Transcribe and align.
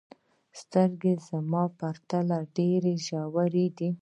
ستا 0.59 0.59
سترګې 0.59 1.13
زموږ 1.27 1.69
په 1.71 1.75
پرتله 1.79 2.37
ډېرې 2.55 2.93
ژورې 3.07 3.67
دي. 3.77 3.89